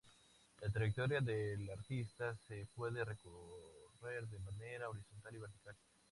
[0.61, 5.75] La trayectoria del Artista se puede recorrer de manera horizontal y vertical.